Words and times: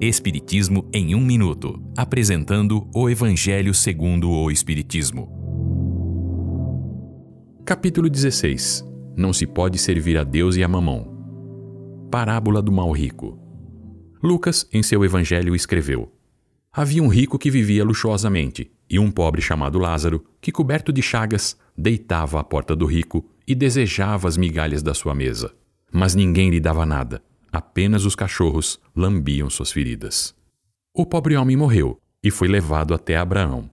Espiritismo 0.00 0.88
em 0.92 1.12
um 1.16 1.20
minuto, 1.20 1.82
apresentando 1.96 2.88
o 2.94 3.10
Evangelho 3.10 3.74
segundo 3.74 4.30
o 4.30 4.48
Espiritismo. 4.48 5.28
Capítulo 7.66 8.08
16. 8.08 8.84
Não 9.16 9.32
se 9.32 9.44
pode 9.44 9.76
servir 9.76 10.16
a 10.16 10.22
Deus 10.22 10.54
e 10.54 10.62
a 10.62 10.68
mamão. 10.68 12.06
Parábola 12.12 12.62
do 12.62 12.70
mal 12.70 12.92
rico. 12.92 13.40
Lucas, 14.22 14.68
em 14.72 14.84
seu 14.84 15.04
evangelho, 15.04 15.52
escreveu: 15.52 16.12
Havia 16.72 17.02
um 17.02 17.08
rico 17.08 17.36
que 17.36 17.50
vivia 17.50 17.84
luxuosamente, 17.84 18.70
e 18.88 19.00
um 19.00 19.10
pobre 19.10 19.42
chamado 19.42 19.80
Lázaro, 19.80 20.24
que, 20.40 20.52
coberto 20.52 20.92
de 20.92 21.02
chagas, 21.02 21.58
deitava 21.76 22.38
à 22.38 22.44
porta 22.44 22.76
do 22.76 22.86
rico 22.86 23.28
e 23.48 23.52
desejava 23.52 24.28
as 24.28 24.36
migalhas 24.36 24.80
da 24.80 24.94
sua 24.94 25.12
mesa. 25.12 25.52
Mas 25.92 26.14
ninguém 26.14 26.50
lhe 26.50 26.60
dava 26.60 26.86
nada, 26.86 27.20
apenas 27.52 28.04
os 28.04 28.14
cachorros 28.14 28.80
lambiam 28.94 29.48
suas 29.48 29.72
feridas. 29.72 30.34
O 30.94 31.06
pobre 31.06 31.36
homem 31.36 31.56
morreu 31.56 31.98
e 32.22 32.30
foi 32.30 32.48
levado 32.48 32.94
até 32.94 33.16
Abraão. 33.16 33.68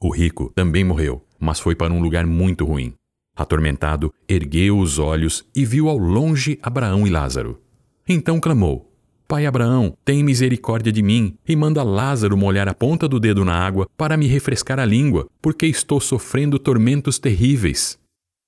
O 0.00 0.10
rico 0.10 0.52
também 0.54 0.84
morreu, 0.84 1.24
mas 1.38 1.60
foi 1.60 1.74
para 1.74 1.92
um 1.92 2.00
lugar 2.00 2.26
muito 2.26 2.64
ruim. 2.64 2.94
Atormentado, 3.34 4.12
ergueu 4.28 4.78
os 4.78 4.98
olhos 4.98 5.44
e 5.54 5.64
viu 5.64 5.88
ao 5.88 5.96
longe 5.96 6.58
Abraão 6.62 7.06
e 7.06 7.10
Lázaro. 7.10 7.60
Então 8.08 8.38
clamou: 8.38 8.92
Pai 9.26 9.46
Abraão, 9.46 9.96
tem 10.04 10.22
misericórdia 10.22 10.92
de 10.92 11.02
mim 11.02 11.36
e 11.48 11.56
manda 11.56 11.82
Lázaro 11.82 12.36
molhar 12.36 12.68
a 12.68 12.74
ponta 12.74 13.08
do 13.08 13.18
dedo 13.18 13.44
na 13.44 13.54
água 13.54 13.88
para 13.96 14.16
me 14.16 14.26
refrescar 14.26 14.78
a 14.78 14.84
língua, 14.84 15.26
porque 15.40 15.66
estou 15.66 16.00
sofrendo 16.00 16.58
tormentos 16.58 17.18
terríveis. 17.18 17.98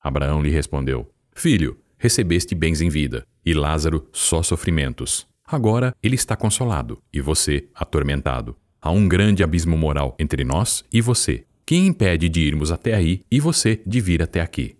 Abraão 0.03 0.43
lhe 0.43 0.51
respondeu: 0.51 1.09
Filho, 1.35 1.79
recebeste 1.97 2.55
bens 2.55 2.83
em 2.83 2.91
vida, 2.91 3.27
e 3.45 3.55
Lázaro 3.55 4.09
só 4.13 4.43
sofrimentos. 4.43 5.27
Agora 5.47 5.95
ele 6.03 6.15
está 6.15 6.37
consolado, 6.37 6.99
e 7.13 7.21
você 7.21 7.69
atormentado. 7.75 8.57
Há 8.81 8.91
um 8.91 9.09
grande 9.09 9.43
abismo 9.43 9.77
moral 9.77 10.15
entre 10.19 10.45
nós 10.45 10.85
e 10.93 11.01
você. 11.01 11.45
Quem 11.67 11.87
impede 11.87 12.29
de 12.29 12.41
irmos 12.41 12.71
até 12.71 12.95
aí 12.95 13.23
e 13.31 13.41
você 13.41 13.81
de 13.87 14.01
vir 14.01 14.23
até 14.23 14.41
aqui? 14.41 14.77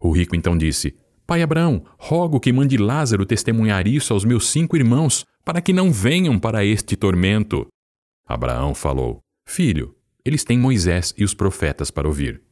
O 0.00 0.12
rico 0.12 0.36
então 0.36 0.56
disse: 0.56 0.94
Pai 1.26 1.42
Abraão, 1.42 1.84
rogo 1.98 2.40
que 2.40 2.52
mande 2.52 2.76
Lázaro 2.76 3.26
testemunhar 3.26 3.86
isso 3.86 4.12
aos 4.14 4.24
meus 4.24 4.48
cinco 4.48 4.76
irmãos, 4.76 5.24
para 5.44 5.60
que 5.60 5.72
não 5.72 5.92
venham 5.92 6.38
para 6.38 6.64
este 6.64 6.96
tormento. 6.96 7.66
Abraão 8.26 8.74
falou: 8.74 9.20
Filho, 9.46 9.94
eles 10.24 10.44
têm 10.44 10.58
Moisés 10.58 11.12
e 11.16 11.24
os 11.24 11.34
profetas 11.34 11.90
para 11.90 12.06
ouvir. 12.06 12.42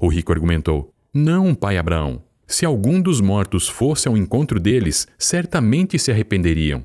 O 0.00 0.08
rico 0.08 0.32
argumentou: 0.32 0.92
Não, 1.14 1.54
pai 1.54 1.78
Abraão. 1.78 2.24
Se 2.50 2.64
algum 2.64 2.98
dos 3.00 3.20
mortos 3.20 3.68
fosse 3.68 4.08
ao 4.08 4.16
encontro 4.16 4.58
deles, 4.58 5.06
certamente 5.18 5.98
se 5.98 6.10
arrependeriam. 6.10 6.82